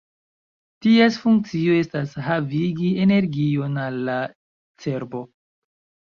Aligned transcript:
Ties 0.83 1.17
funkcio 1.25 1.75
estas 1.81 2.15
havigi 2.27 2.89
energion 3.03 3.77
al 3.83 3.99
la 4.07 4.15
cerbo. 4.85 5.21